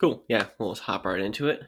[0.00, 0.24] Cool.
[0.28, 1.62] Yeah, we'll just hop right into it.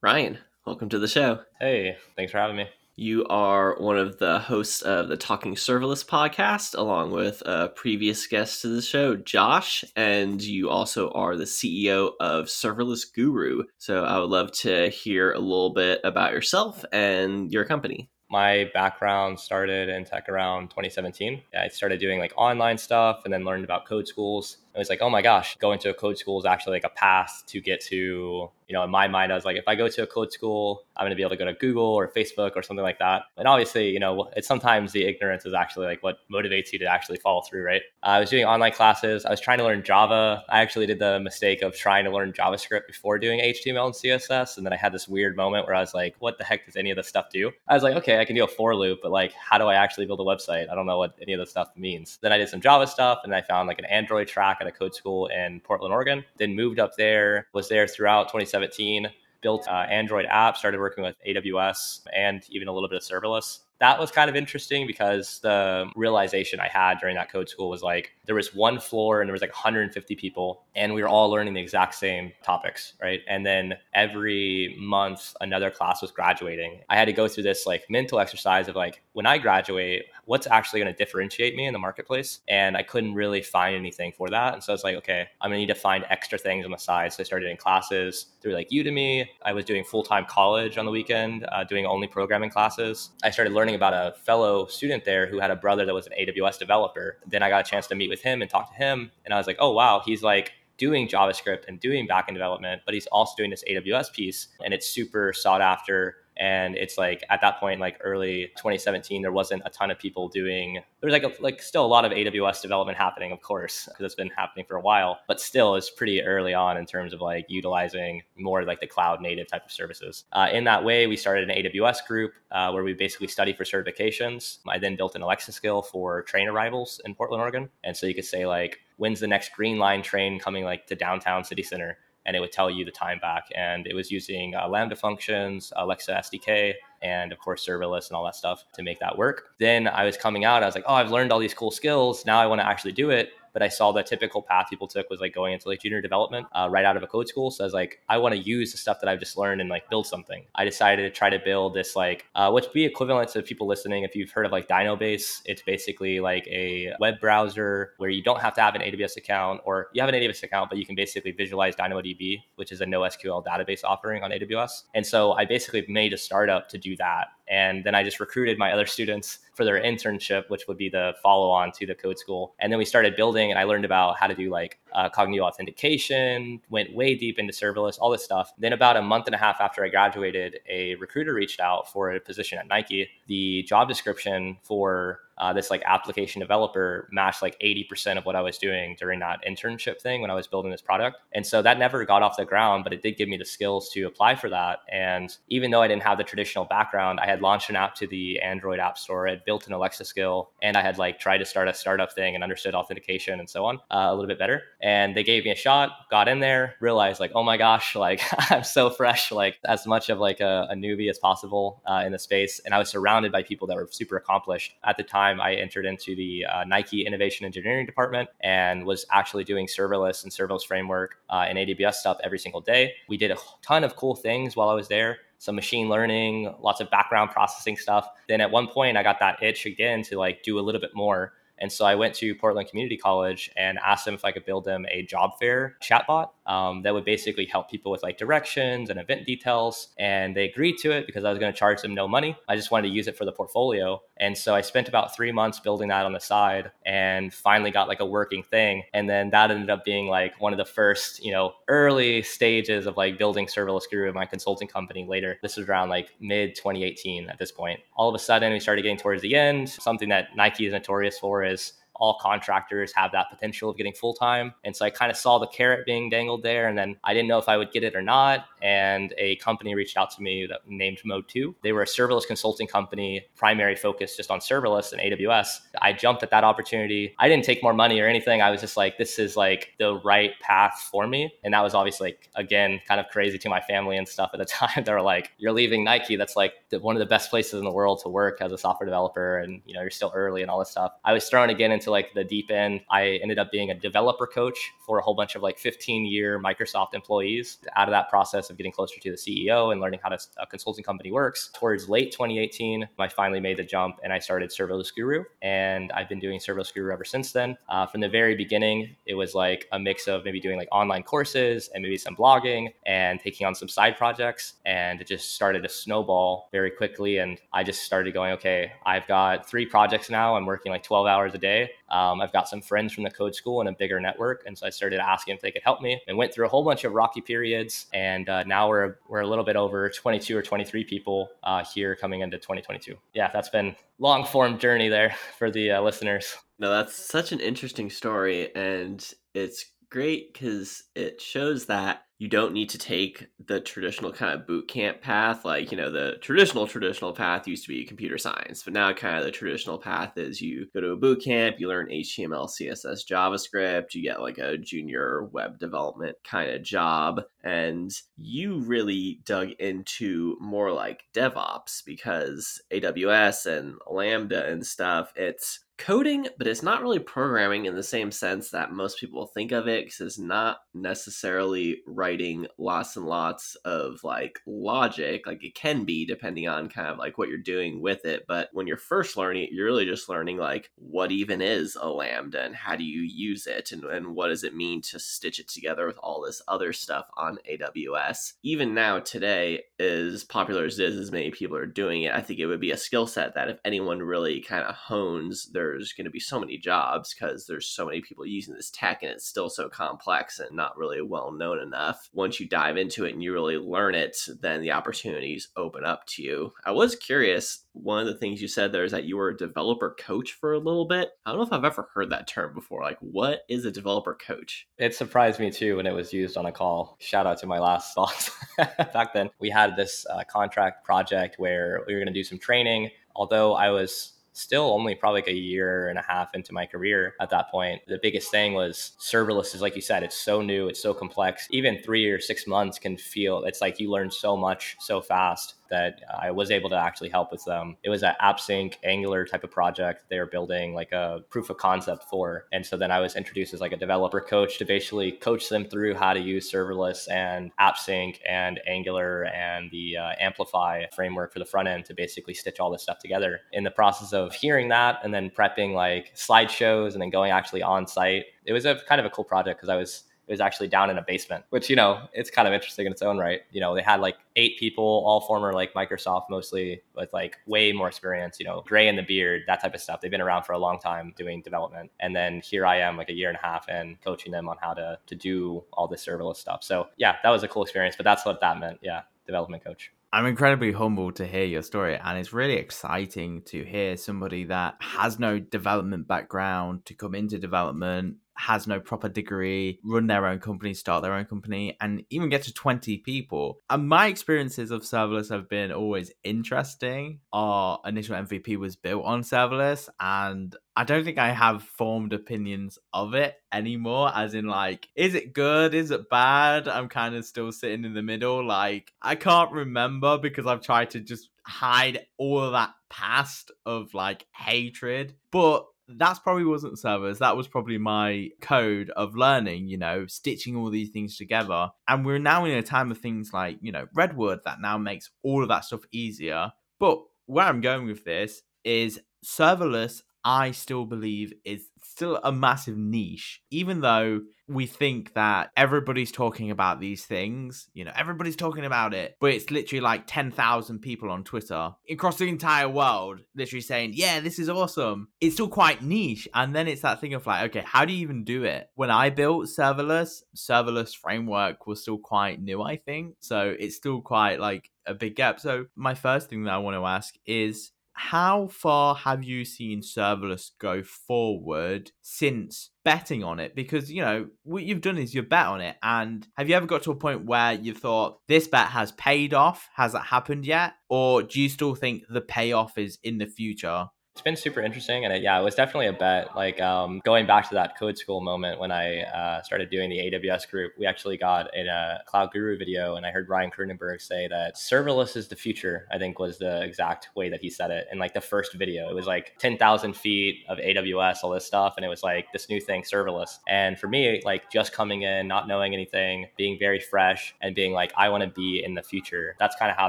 [0.00, 1.40] Ryan, welcome to the show.
[1.58, 2.66] Hey, thanks for having me.
[2.94, 8.26] You are one of the hosts of the Talking Serverless podcast, along with a previous
[8.26, 13.62] guest to the show, Josh, and you also are the CEO of Serverless Guru.
[13.78, 18.70] So I would love to hear a little bit about yourself and your company my
[18.72, 21.42] background started in tech around 2017.
[21.54, 24.56] I started doing like online stuff and then learned about code schools.
[24.74, 26.94] It was like, oh my gosh, going to a code school is actually like a
[26.94, 29.86] path to get to you know, in my mind, I was like, if I go
[29.86, 32.52] to a code school, I'm going to be able to go to Google or Facebook
[32.56, 33.24] or something like that.
[33.36, 36.86] And obviously, you know, it's sometimes the ignorance is actually like what motivates you to
[36.86, 37.82] actually follow through, right?
[38.02, 39.26] I was doing online classes.
[39.26, 40.42] I was trying to learn Java.
[40.48, 44.56] I actually did the mistake of trying to learn JavaScript before doing HTML and CSS.
[44.56, 46.76] And then I had this weird moment where I was like, what the heck does
[46.76, 47.52] any of this stuff do?
[47.68, 49.74] I was like, okay, I can do a for loop, but like, how do I
[49.74, 50.70] actually build a website?
[50.70, 52.18] I don't know what any of this stuff means.
[52.22, 54.72] Then I did some Java stuff and I found like an Android track at a
[54.72, 56.24] code school in Portland, Oregon.
[56.38, 59.08] Then moved up there, was there throughout 2017
[59.42, 63.58] built uh, Android app, started working with AWS and even a little bit of serverless.
[63.82, 67.82] That was kind of interesting because the realization I had during that code school was
[67.82, 71.28] like there was one floor and there was like 150 people and we were all
[71.28, 73.22] learning the exact same topics, right?
[73.28, 76.82] And then every month another class was graduating.
[76.88, 80.46] I had to go through this like mental exercise of like when I graduate, what's
[80.46, 82.38] actually going to differentiate me in the marketplace?
[82.48, 84.54] And I couldn't really find anything for that.
[84.54, 86.70] And so I was like, okay, I'm going to need to find extra things on
[86.70, 87.12] the side.
[87.12, 89.26] So I started doing classes through like Udemy.
[89.44, 93.10] I was doing full time college on the weekend, uh, doing only programming classes.
[93.24, 96.12] I started learning about a fellow student there who had a brother that was an
[96.18, 97.18] AWS developer.
[97.26, 99.10] Then I got a chance to meet with him and talk to him.
[99.24, 102.92] And I was like, oh, wow, he's like, doing JavaScript and doing backend development, but
[102.92, 107.40] he's also doing this AWS piece and it's super sought after and it's like at
[107.40, 111.24] that point like early 2017 there wasn't a ton of people doing there was like
[111.24, 114.64] a, like still a lot of aws development happening of course because it's been happening
[114.66, 118.64] for a while but still it's pretty early on in terms of like utilizing more
[118.64, 120.24] like the cloud native type of services.
[120.32, 123.64] Uh, in that way we started an aws group uh, where we basically study for
[123.64, 124.58] certifications.
[124.68, 127.68] I then built an alexa skill for train arrivals in portland oregon.
[127.84, 130.94] And so you could say like when's the next green line train coming like to
[130.94, 133.44] downtown city center and it would tell you the time back.
[133.54, 138.24] And it was using uh, Lambda functions, Alexa SDK, and of course serverless and all
[138.24, 139.50] that stuff to make that work.
[139.58, 142.24] Then I was coming out, I was like, oh, I've learned all these cool skills.
[142.24, 145.10] Now I want to actually do it but I saw the typical path people took
[145.10, 147.50] was like going into like junior development uh, right out of a code school.
[147.50, 149.70] So I was like, I want to use the stuff that I've just learned and
[149.70, 150.44] like build something.
[150.54, 154.04] I decided to try to build this like, uh, which be equivalent to people listening.
[154.04, 158.40] If you've heard of like DynoBase, it's basically like a web browser where you don't
[158.40, 160.94] have to have an AWS account or you have an AWS account, but you can
[160.94, 164.84] basically visualize DynamoDB, which is a NoSQL database offering on AWS.
[164.94, 167.28] And so I basically made a startup to do that.
[167.52, 171.12] And then I just recruited my other students for their internship, which would be the
[171.22, 172.54] follow on to the code school.
[172.58, 175.40] And then we started building, and I learned about how to do like uh, Cognito
[175.40, 178.54] authentication, went way deep into serverless, all this stuff.
[178.56, 182.10] Then, about a month and a half after I graduated, a recruiter reached out for
[182.12, 183.10] a position at Nike.
[183.26, 188.40] The job description for uh, this like application developer matched like 80% of what I
[188.40, 191.18] was doing during that internship thing when I was building this product.
[191.32, 193.90] And so that never got off the ground, but it did give me the skills
[193.90, 194.80] to apply for that.
[194.90, 198.06] And even though I didn't have the traditional background, I had launched an app to
[198.06, 201.38] the Android App Store, I had built an Alexa skill, and I had like tried
[201.38, 204.38] to start a startup thing and understood authentication and so on uh, a little bit
[204.38, 204.62] better.
[204.80, 208.22] And they gave me a shot, got in there, realized like, oh my gosh, like
[208.50, 212.12] I'm so fresh, like as much of like a, a newbie as possible uh, in
[212.12, 212.60] the space.
[212.64, 215.84] And I was surrounded by people that were super accomplished at the time I entered
[215.84, 221.16] into the uh, Nike Innovation Engineering Department and was actually doing serverless and serverless framework
[221.28, 222.92] uh, and AWS stuff every single day.
[223.08, 226.80] We did a ton of cool things while I was there some machine learning, lots
[226.80, 228.08] of background processing stuff.
[228.28, 230.94] Then at one point, I got that itch again to like do a little bit
[230.94, 231.32] more.
[231.58, 234.64] And so I went to Portland Community College and asked them if I could build
[234.64, 239.00] them a job fair chatbot um, that would basically help people with like directions and
[239.00, 239.88] event details.
[239.98, 242.36] And they agreed to it because I was going to charge them no money.
[242.48, 244.00] I just wanted to use it for the portfolio.
[244.22, 247.88] And so I spent about three months building that on the side and finally got
[247.88, 248.84] like a working thing.
[248.94, 252.86] And then that ended up being like one of the first, you know, early stages
[252.86, 255.40] of like building serverless guru in my consulting company later.
[255.42, 257.80] This was around like mid 2018 at this point.
[257.96, 259.68] All of a sudden, we started getting towards the end.
[259.68, 264.12] Something that Nike is notorious for is all contractors have that potential of getting full
[264.12, 264.52] time.
[264.64, 266.66] And so I kind of saw the carrot being dangled there.
[266.66, 268.46] And then I didn't know if I would get it or not.
[268.60, 271.54] And a company reached out to me that named Mode2.
[271.62, 275.60] They were a serverless consulting company, primary focus just on serverless and AWS.
[275.80, 277.14] I jumped at that opportunity.
[277.20, 278.42] I didn't take more money or anything.
[278.42, 281.32] I was just like, this is like the right path for me.
[281.44, 284.40] And that was obviously, like, again, kind of crazy to my family and stuff at
[284.40, 284.82] the time.
[284.82, 286.16] they were like, you're leaving Nike.
[286.16, 288.58] That's like the, one of the best places in the world to work as a
[288.58, 289.38] software developer.
[289.38, 290.94] And, you know, you're still early and all this stuff.
[291.04, 292.80] I was thrown again into like the deep end.
[292.90, 296.40] I ended up being a developer coach for a whole bunch of like 15 year
[296.40, 297.58] Microsoft employees.
[297.76, 300.46] Out of that process of getting closer to the CEO and learning how to, a
[300.46, 304.94] consulting company works, towards late 2018, I finally made the jump and I started Serverless
[304.94, 305.24] Guru.
[305.42, 307.56] And I've been doing Serverless Guru ever since then.
[307.68, 311.02] Uh, from the very beginning, it was like a mix of maybe doing like online
[311.02, 314.54] courses and maybe some blogging and taking on some side projects.
[314.64, 317.18] And it just started to snowball very quickly.
[317.18, 320.36] And I just started going, okay, I've got three projects now.
[320.36, 321.70] I'm working like 12 hours a day.
[321.92, 324.66] Um, I've got some friends from the code school and a bigger network, and so
[324.66, 326.92] I started asking if they could help me, and went through a whole bunch of
[326.92, 327.86] rocky periods.
[327.92, 331.94] And uh, now we're we're a little bit over 22 or 23 people uh, here
[331.94, 332.96] coming into 2022.
[333.14, 336.36] Yeah, that's been long form journey there for the uh, listeners.
[336.58, 342.52] No, that's such an interesting story, and it's great because it shows that you don't
[342.52, 345.44] need to take the traditional kind of boot camp path.
[345.44, 349.18] Like, you know, the traditional, traditional path used to be computer science, but now kind
[349.18, 353.00] of the traditional path is you go to a boot camp, you learn HTML, CSS,
[353.10, 357.22] JavaScript, you get like a junior web development kind of job.
[357.42, 365.58] And you really dug into more like DevOps because AWS and Lambda and stuff, it's
[365.82, 369.66] coding, but it's not really programming in the same sense that most people think of
[369.66, 375.26] it because it's not necessarily writing lots and lots of like logic.
[375.26, 378.26] Like it can be depending on kind of like what you're doing with it.
[378.28, 381.88] But when you're first learning it, you're really just learning like what even is a
[381.88, 385.40] Lambda and how do you use it and, and what does it mean to stitch
[385.40, 388.34] it together with all this other stuff on AWS.
[388.44, 392.20] Even now, today, as popular as it is, as many people are doing it, I
[392.20, 395.71] think it would be a skill set that if anyone really kind of hones their
[395.78, 399.02] there's going to be so many jobs because there's so many people using this tech
[399.02, 402.08] and it's still so complex and not really well known enough.
[402.12, 406.06] Once you dive into it and you really learn it, then the opportunities open up
[406.06, 406.52] to you.
[406.64, 407.64] I was curious.
[407.72, 410.52] One of the things you said there is that you were a developer coach for
[410.52, 411.10] a little bit.
[411.24, 412.82] I don't know if I've ever heard that term before.
[412.82, 414.66] Like, what is a developer coach?
[414.78, 416.96] It surprised me too when it was used on a call.
[417.00, 418.30] Shout out to my last boss.
[418.56, 422.38] Back then, we had this uh, contract project where we were going to do some
[422.38, 422.90] training.
[423.14, 427.14] Although I was still only probably like a year and a half into my career
[427.20, 427.82] at that point.
[427.86, 431.46] The biggest thing was serverless is like you said, it's so new, it's so complex.
[431.50, 435.54] Even three or six months can feel it's like you learn so much so fast
[435.72, 437.76] that I was able to actually help with them.
[437.82, 441.56] It was an AppSync Angular type of project they were building like a proof of
[441.56, 442.44] concept for.
[442.52, 445.64] And so then I was introduced as like a developer coach to basically coach them
[445.64, 451.38] through how to use serverless and AppSync and Angular and the uh, Amplify framework for
[451.38, 453.40] the front end to basically stitch all this stuff together.
[453.52, 457.62] In the process of hearing that and then prepping like slideshows and then going actually
[457.62, 460.68] on site, it was a kind of a cool project because I was was actually
[460.68, 463.42] down in a basement, which, you know, it's kind of interesting in its own right.
[463.52, 467.72] You know, they had like eight people, all former like Microsoft mostly with like way
[467.72, 470.00] more experience, you know, gray in the beard, that type of stuff.
[470.00, 471.90] They've been around for a long time doing development.
[472.00, 474.56] And then here I am like a year and a half in coaching them on
[474.60, 476.64] how to to do all this serverless stuff.
[476.64, 478.78] So yeah, that was a cool experience, but that's what that meant.
[478.82, 479.92] Yeah, development coach.
[480.14, 484.76] I'm incredibly humbled to hear your story, and it's really exciting to hear somebody that
[484.80, 490.38] has no development background to come into development has no proper degree, run their own
[490.38, 493.58] company, start their own company, and even get to 20 people.
[493.68, 497.20] And my experiences of serverless have been always interesting.
[497.32, 502.78] Our initial MVP was built on serverless, and I don't think I have formed opinions
[502.92, 505.74] of it anymore, as in, like, is it good?
[505.74, 506.68] Is it bad?
[506.68, 508.44] I'm kind of still sitting in the middle.
[508.44, 514.26] Like, I can't remember because I've tried to just hide all that past of like
[514.34, 515.14] hatred.
[515.30, 517.18] But that's probably wasn't servers.
[517.18, 521.70] That was probably my code of learning, you know, stitching all these things together.
[521.88, 525.10] And we're now in a time of things like, you know, Redwood that now makes
[525.22, 526.52] all of that stuff easier.
[526.78, 532.76] But where I'm going with this is serverless I still believe is still a massive
[532.76, 537.68] niche, even though we think that everybody's talking about these things.
[537.74, 542.18] You know, everybody's talking about it, but it's literally like 10,000 people on Twitter across
[542.18, 545.08] the entire world literally saying, yeah, this is awesome.
[545.20, 546.28] It's still quite niche.
[546.34, 548.68] And then it's that thing of like, okay, how do you even do it?
[548.74, 553.16] When I built serverless, serverless framework was still quite new, I think.
[553.20, 555.40] So it's still quite like a big gap.
[555.40, 559.80] So my first thing that I want to ask is, how far have you seen
[559.80, 563.54] serverless go forward since betting on it?
[563.54, 565.76] Because, you know, what you've done is you bet on it.
[565.82, 569.34] And have you ever got to a point where you thought this bet has paid
[569.34, 569.68] off?
[569.76, 570.74] Has that happened yet?
[570.88, 573.86] Or do you still think the payoff is in the future?
[574.14, 576.36] It's been super interesting, and it, yeah, it was definitely a bet.
[576.36, 579.96] Like um, going back to that code school moment when I uh, started doing the
[579.96, 584.02] AWS group, we actually got in a Cloud Guru video, and I heard Ryan Kroonenberg
[584.02, 585.88] say that serverless is the future.
[585.90, 588.90] I think was the exact way that he said it in like the first video.
[588.90, 592.30] It was like ten thousand feet of AWS, all this stuff, and it was like
[592.34, 593.38] this new thing, serverless.
[593.48, 597.72] And for me, like just coming in, not knowing anything, being very fresh, and being
[597.72, 599.36] like, I want to be in the future.
[599.38, 599.88] That's kind of how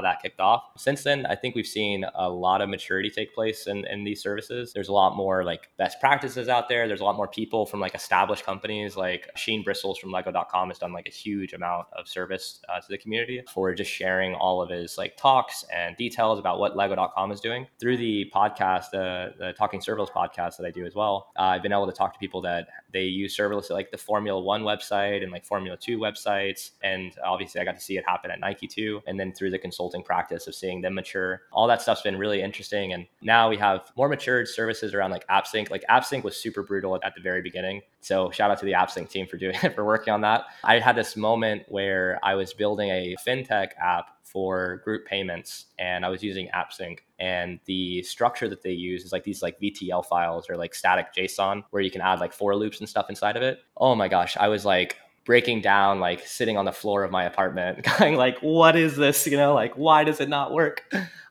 [0.00, 0.70] that kicked off.
[0.78, 4.13] Since then, I think we've seen a lot of maturity take place in, in these
[4.14, 4.72] these services.
[4.72, 6.86] There's a lot more like best practices out there.
[6.86, 10.78] There's a lot more people from like established companies like Sheen Brisals from Lego.com has
[10.78, 14.62] done like a huge amount of service uh, to the community for just sharing all
[14.62, 19.32] of his like talks and details about what Lego.com is doing through the podcast, uh,
[19.38, 21.32] the Talking Serverless podcast that I do as well.
[21.36, 23.98] Uh, I've been able to talk to people that they use serverless at like the
[23.98, 28.04] Formula One website and like Formula Two websites, and obviously I got to see it
[28.06, 29.02] happen at Nike too.
[29.06, 32.40] And then through the consulting practice of seeing them mature, all that stuff's been really
[32.40, 32.92] interesting.
[32.92, 35.70] And now we have more more matured services around like AppSync.
[35.70, 37.80] Like AppSync was super brutal at the very beginning.
[38.02, 40.44] So shout out to the AppSync team for doing for working on that.
[40.62, 46.04] I had this moment where I was building a fintech app for group payments and
[46.04, 50.04] I was using AppSync and the structure that they use is like these like VTL
[50.04, 53.36] files or like static JSON where you can add like for loops and stuff inside
[53.38, 53.60] of it.
[53.76, 57.24] Oh my gosh, I was like breaking down, like sitting on the floor of my
[57.24, 59.26] apartment, going like, "What is this?
[59.26, 60.84] You know, like why does it not work?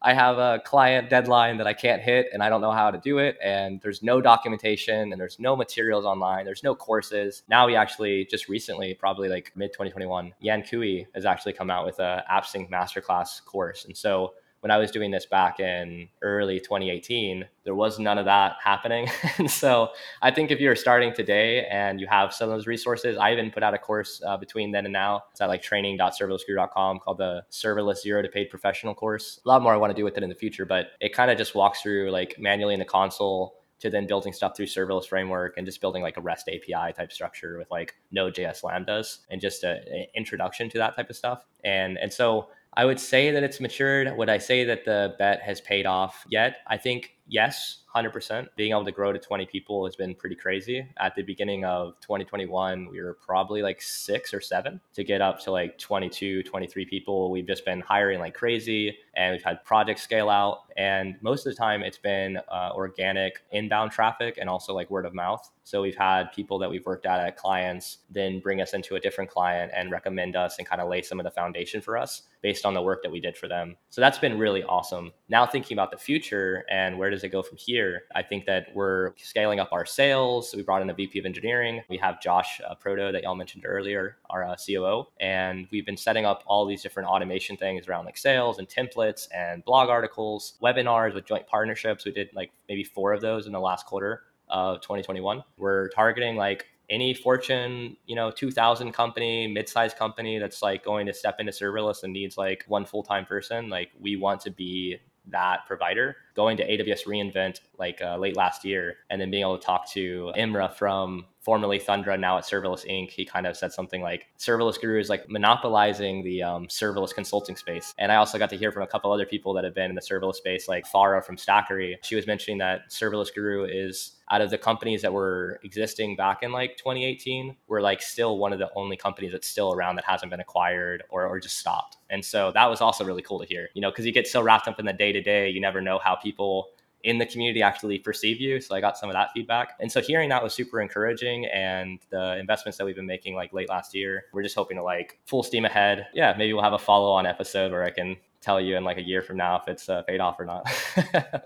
[0.06, 2.98] I have a client deadline that I can't hit, and I don't know how to
[2.98, 3.38] do it.
[3.42, 6.44] And there's no documentation, and there's no materials online.
[6.44, 7.44] There's no courses.
[7.48, 11.86] Now we actually just recently, probably like mid 2021, Yan Cui has actually come out
[11.86, 14.34] with a AppSync masterclass course, and so
[14.64, 19.10] when I was doing this back in early 2018, there was none of that happening.
[19.38, 19.90] and so
[20.22, 23.52] I think if you're starting today and you have some of those resources, I even
[23.52, 25.26] put out a course uh, between then and now.
[25.32, 29.42] It's at like training.serverlessguru.com called the Serverless Zero to Paid Professional course.
[29.44, 31.30] A lot more I want to do with it in the future, but it kind
[31.30, 35.08] of just walks through like manually in the console to then building stuff through serverless
[35.08, 39.42] framework and just building like a REST API type structure with like Node.js lambdas and
[39.42, 41.44] just an introduction to that type of stuff.
[41.66, 44.16] And and so I would say that it's matured.
[44.18, 46.58] Would I say that the bet has paid off yet?
[46.68, 48.48] I think yes, 100%.
[48.56, 50.88] Being able to grow to 20 people has been pretty crazy.
[50.98, 55.40] At the beginning of 2021, we were probably like six or seven to get up
[55.42, 57.32] to like 22, 23 people.
[57.32, 60.60] We've just been hiring like crazy and we've had projects scale out.
[60.78, 65.06] And most of the time, it's been uh, organic inbound traffic and also like word
[65.06, 65.50] of mouth.
[65.64, 69.00] So we've had people that we've worked at at clients then bring us into a
[69.00, 72.24] different client and recommend us and kind of lay some of the foundation for us
[72.42, 73.78] based on the work that we did for them.
[73.90, 75.12] So that's been really awesome.
[75.30, 78.04] Now thinking about the future and where does it go from here?
[78.16, 80.54] I think that we're scaling up our sales.
[80.56, 81.82] We brought in a VP of engineering.
[81.90, 85.98] We have Josh uh, Proto that y'all mentioned earlier, our uh, COO, and we've been
[85.98, 90.56] setting up all these different automation things around like sales and templates and blog articles,
[90.62, 92.06] webinars with joint partnerships.
[92.06, 95.44] We did like maybe four of those in the last quarter of 2021.
[95.58, 101.14] We're targeting like any Fortune, you know, 2000 company, mid-sized company that's like going to
[101.14, 105.66] step into serverless and needs like one full-time person, like we want to be that
[105.66, 106.18] provider.
[106.36, 109.90] Going to AWS reInvent like uh, late last year and then being able to talk
[109.92, 113.12] to Emrah from formerly Thundra, now at Serverless Inc.
[113.12, 117.56] He kind of said something like Serverless Guru is like monopolizing the um, serverless consulting
[117.56, 117.94] space.
[117.98, 119.96] And I also got to hear from a couple other people that have been in
[119.96, 121.96] the serverless space, like Farrah from Stackery.
[122.04, 126.44] She was mentioning that Serverless Guru is out of the companies that were existing back
[126.44, 130.06] in like 2018, we're like still one of the only companies that's still around that
[130.06, 131.98] hasn't been acquired or, or just stopped.
[132.10, 134.42] And so that was also really cool to hear, you know, because you get so
[134.42, 136.70] wrapped up in the day to day, you never know how people
[137.04, 138.62] in the community actually perceive you.
[138.62, 139.76] So I got some of that feedback.
[139.80, 141.46] And so hearing that was super encouraging.
[141.48, 144.84] And the investments that we've been making like late last year, we're just hoping to
[144.84, 146.08] like full steam ahead.
[146.14, 148.98] Yeah, maybe we'll have a follow on episode where I can tell you in like
[148.98, 150.70] a year from now if it's uh, paid off or not.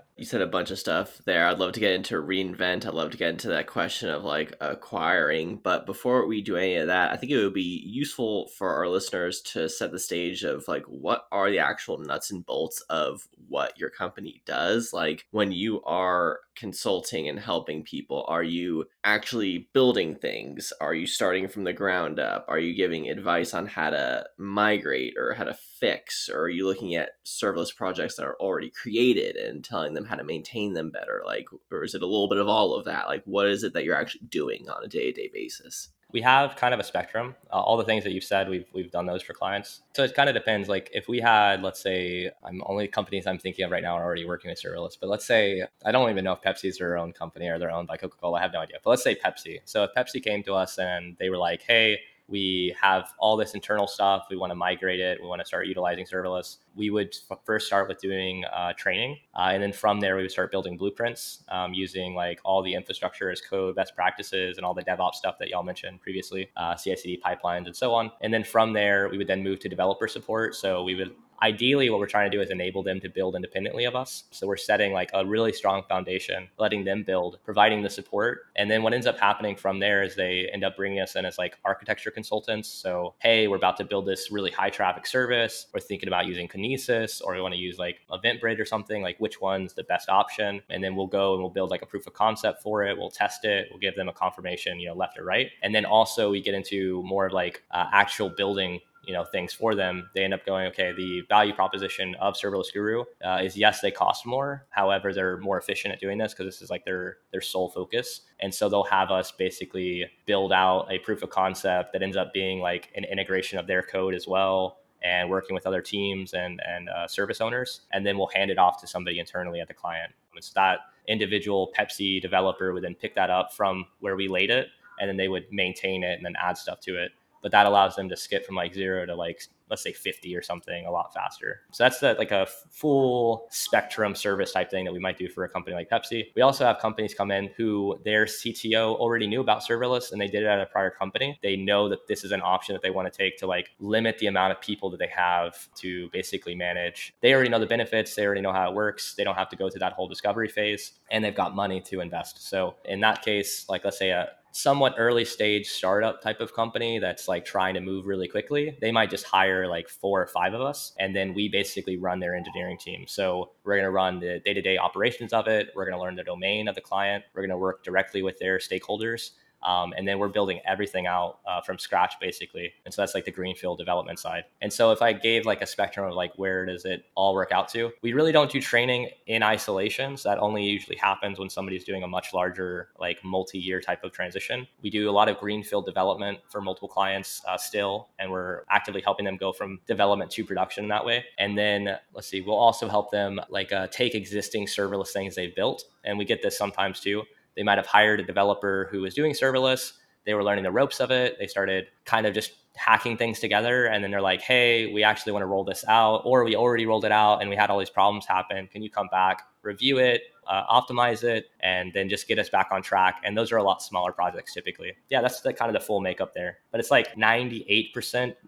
[0.16, 1.46] you said a bunch of stuff there.
[1.46, 2.84] I'd love to get into reinvent.
[2.84, 5.60] I'd love to get into that question of like acquiring.
[5.62, 8.88] But before we do any of that, I think it would be useful for our
[8.88, 13.28] listeners to set the stage of like what are the actual nuts and bolts of
[13.46, 14.92] what your company does.
[14.92, 20.72] Like when you are consulting and helping people, are you actually building things?
[20.80, 22.44] Are you starting from the ground up?
[22.48, 26.28] Are you giving advice on how to migrate or how to fix?
[26.28, 30.16] Or are you looking at serverless projects that are already created and telling them how
[30.16, 31.22] to maintain them better?
[31.24, 33.06] Like, or is it a little bit of all of that?
[33.06, 35.90] Like, what is it that you're actually doing on a day to day basis?
[36.10, 37.34] We have kind of a spectrum.
[37.52, 39.82] Uh, all the things that you've said, we've we've done those for clients.
[39.94, 40.66] So it kind of depends.
[40.66, 44.04] Like if we had, let's say, I'm only companies I'm thinking of right now are
[44.04, 44.94] already working with serverless.
[44.98, 47.88] But let's say I don't even know if Pepsi's their own company or they're owned
[47.88, 48.38] by Coca Cola.
[48.38, 48.78] I have no idea.
[48.82, 49.60] But let's say Pepsi.
[49.66, 53.54] So if Pepsi came to us and they were like, hey we have all this
[53.54, 54.26] internal stuff.
[54.30, 55.18] We want to migrate it.
[55.20, 56.58] We want to start utilizing serverless.
[56.76, 59.18] We would f- first start with doing uh, training.
[59.34, 62.74] Uh, and then from there, we would start building blueprints um, using like all the
[62.74, 66.74] infrastructure as code, best practices, and all the DevOps stuff that y'all mentioned previously, uh,
[66.74, 68.12] CI CD pipelines, and so on.
[68.20, 70.54] And then from there, we would then move to developer support.
[70.54, 73.84] So we would ideally what we're trying to do is enable them to build independently
[73.84, 74.24] of us.
[74.30, 78.46] So we're setting like a really strong foundation letting them build providing the support.
[78.56, 81.24] And then what ends up happening from there is they end up bringing us in
[81.24, 82.68] as like architecture consultants.
[82.68, 85.66] So hey we're about to build this really high traffic service.
[85.72, 89.02] We're thinking about using kinesis or we want to use like eventbridge or something.
[89.02, 90.62] Like which one's the best option?
[90.70, 92.96] And then we'll go and we'll build like a proof of concept for it.
[92.96, 93.68] We'll test it.
[93.70, 95.50] We'll give them a confirmation you know left or right.
[95.62, 99.54] And then also we get into more of like uh, actual building you know things
[99.54, 103.56] for them they end up going okay the value proposition of serverless guru uh, is
[103.56, 104.66] yes they cost more.
[104.70, 108.20] However they're more efficient at doing this because this is like their their sole focus.
[108.40, 112.32] And so they'll have us basically build out a proof of concept that ends up
[112.32, 116.60] being like an integration of their code as well and working with other teams and
[116.66, 117.80] and uh, service owners.
[117.92, 120.12] And then we'll hand it off to somebody internally at the client.
[120.34, 124.68] It's that individual pepsi developer would then pick that up from where we laid it
[125.00, 127.96] and then they would maintain it and then add stuff to it but that allows
[127.96, 131.12] them to skip from like zero to like let's say 50 or something a lot
[131.12, 131.60] faster.
[131.72, 135.44] So that's the, like a full spectrum service type thing that we might do for
[135.44, 136.26] a company like pepsi.
[136.34, 140.26] We also have companies come in who their cto already knew about serverless and they
[140.26, 141.38] did it at a prior company.
[141.42, 144.18] They know that this is an option that they want to take to like limit
[144.18, 147.14] the amount of people that they have to basically manage.
[147.20, 149.56] They already know the benefits they already know how it works they don't have to
[149.56, 152.48] go through that whole discovery phase and they've got money to invest.
[152.48, 156.98] So in that case like let's say a, somewhat early stage startup type of company
[156.98, 160.54] that's like trying to move really quickly, they might just hire like four or five
[160.54, 160.92] of us.
[160.98, 163.04] And then we basically run their engineering team.
[163.06, 165.68] So we're going to run the day to day operations of it.
[165.74, 167.24] We're going to learn the domain of the client.
[167.34, 169.30] We're going to work directly with their stakeholders.
[169.62, 172.72] Um, and then we're building everything out uh, from scratch basically.
[172.84, 174.44] And so that's like the greenfield development side.
[174.60, 177.52] And so if i gave like a spectrum of like where does it all work
[177.52, 180.16] out to we really don't do training in isolation.
[180.16, 184.12] So that only usually happens when somebody's doing a much larger like multi-year type of
[184.12, 184.66] transition.
[184.82, 189.00] We do a lot of greenfield development for multiple clients uh, still and we're actively
[189.00, 191.24] helping them go from development to production in that way.
[191.38, 195.54] And then let's see we'll also help them like uh, take existing serverless things they've
[195.54, 195.84] built.
[196.04, 197.24] And we get this sometimes too
[197.58, 199.94] they might have hired a developer who was doing serverless.
[200.24, 201.36] They were learning the ropes of it.
[201.40, 203.86] They started kind of just hacking things together.
[203.86, 206.86] And then they're like, hey, we actually want to roll this out, or we already
[206.86, 208.68] rolled it out and we had all these problems happen.
[208.68, 212.68] Can you come back, review it, uh, optimize it, and then just get us back
[212.70, 213.20] on track?
[213.24, 214.92] And those are a lot smaller projects typically.
[215.10, 216.58] Yeah, that's the kind of the full makeup there.
[216.70, 217.92] But it's like 98%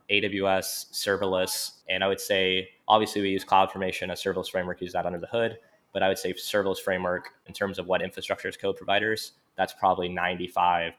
[0.08, 1.78] AWS serverless.
[1.88, 5.26] And I would say, obviously, we use CloudFormation, a serverless framework, use that under the
[5.26, 5.58] hood.
[5.92, 9.72] But I would say serverless framework in terms of what infrastructure as code providers, that's
[9.72, 10.92] probably 95%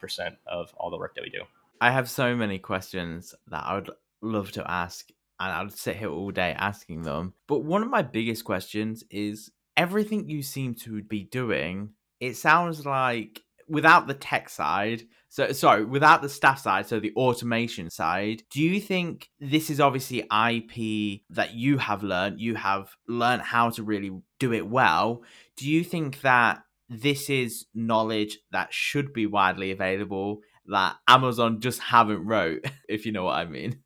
[0.48, 1.42] of all the work that we do.
[1.80, 3.90] I have so many questions that I would
[4.22, 7.34] love to ask, and I'd sit here all day asking them.
[7.48, 12.86] But one of my biggest questions is everything you seem to be doing, it sounds
[12.86, 18.44] like without the tech side, so sorry, without the staff side, so the automation side,
[18.52, 23.70] do you think this is obviously IP that you have learned, you have learned how
[23.72, 25.24] to really do it well?
[25.56, 31.80] Do you think that this is knowledge that should be widely available that Amazon just
[31.80, 33.80] haven't wrote, if you know what I mean?